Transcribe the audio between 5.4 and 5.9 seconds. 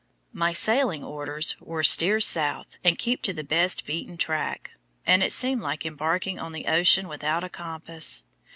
like